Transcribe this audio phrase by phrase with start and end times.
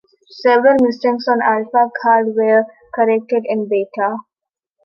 [0.31, 2.65] Several mistakes on "Alpha" cards were
[2.95, 4.17] corrected in "Beta".